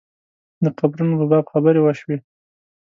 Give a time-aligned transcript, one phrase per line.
[0.63, 2.17] د قبرونو په باب خبرې وشوې.